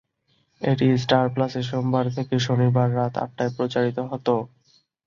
এটি 0.61 0.87
স্টার 0.97 1.25
প্লাসে 1.33 1.61
সোমবার 1.63 2.05
থেকে 2.15 2.35
শনিবার 2.39 2.87
রাত 2.95 3.13
আটটায় 3.17 3.51
প্রচারিত 3.57 3.97
হত। 4.11 4.27